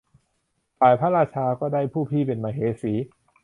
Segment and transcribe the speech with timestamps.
[0.79, 2.93] ฝ่ายพระราชาก็ได้ผู้พี่เป็นมเหสี